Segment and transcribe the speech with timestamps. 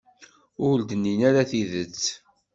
[0.67, 2.03] Ur d-nnin ara tidet.